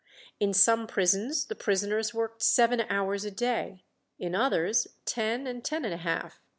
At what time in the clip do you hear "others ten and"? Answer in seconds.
4.33-5.63